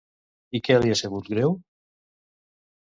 I 0.59 0.61
què 0.67 0.79
li 0.79 0.95
ha 0.95 0.97
sabut 1.03 1.31
greu? 1.37 1.57